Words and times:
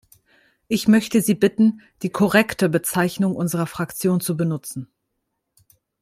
Ich 0.67 0.87
möchte 0.87 1.21
Sie 1.21 1.35
bitten, 1.35 1.81
die 2.01 2.09
korrekte 2.09 2.69
Bezeichnung 2.69 3.35
unserer 3.35 3.67
Fraktion 3.67 4.19
zu 4.19 4.35
benutzen. 4.35 4.91